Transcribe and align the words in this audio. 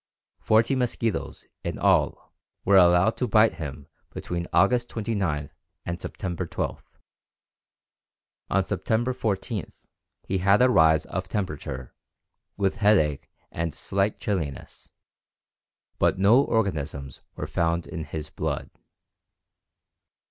Forty 0.39 0.73
mosquitoes, 0.73 1.45
in 1.63 1.77
all, 1.77 2.33
were 2.65 2.75
allowed 2.77 3.15
to 3.17 3.27
bite 3.27 3.57
him 3.61 3.85
between 4.09 4.47
August 4.51 4.89
29 4.89 5.51
and 5.85 6.01
September 6.01 6.47
12. 6.47 6.81
On 8.49 8.63
September 8.65 9.13
14 9.13 9.71
he 10.23 10.39
had 10.39 10.59
a 10.59 10.71
rise 10.71 11.05
of 11.05 11.29
temperature, 11.29 11.93
with 12.57 12.77
headache 12.77 13.29
and 13.51 13.75
slight 13.75 14.19
chilliness, 14.19 14.91
but 15.99 16.17
no 16.17 16.41
organisms 16.45 17.21
were 17.35 17.45
found 17.45 17.85
in 17.85 18.03
his 18.05 18.31
blood. 18.31 18.71